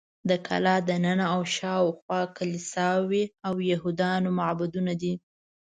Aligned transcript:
د 0.29 0.31
کلا 0.47 0.75
دننه 0.87 1.25
او 1.35 1.41
شاوخوا 1.55 2.21
کلیساوې 2.37 3.23
او 3.47 3.53
یهودانو 3.71 4.29
معبدونه 4.39 4.93
دي. 5.01 5.13